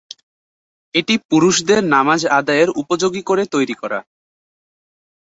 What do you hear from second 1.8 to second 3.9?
নামাজ আদায়ের উপযোগী করে তৈরি